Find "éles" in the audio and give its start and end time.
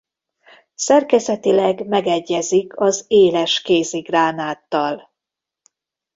3.07-3.61